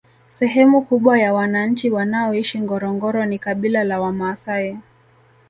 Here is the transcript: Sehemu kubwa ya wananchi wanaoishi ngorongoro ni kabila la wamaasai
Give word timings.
Sehemu 0.29 0.81
kubwa 0.85 1.19
ya 1.19 1.33
wananchi 1.33 1.89
wanaoishi 1.89 2.61
ngorongoro 2.61 3.25
ni 3.25 3.39
kabila 3.39 3.83
la 3.83 3.99
wamaasai 4.01 4.77